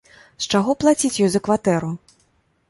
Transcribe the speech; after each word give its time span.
З 0.45 0.55
чаго 0.55 0.75
плаціць 0.83 1.11
ёй 1.27 1.29
за 1.35 1.43
кватэру. 1.49 1.93